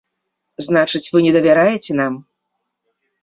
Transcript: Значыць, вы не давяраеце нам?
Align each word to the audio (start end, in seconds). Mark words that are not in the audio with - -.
Значыць, 0.67 1.11
вы 1.15 1.19
не 1.27 1.33
давяраеце 1.37 1.91
нам? 2.01 2.13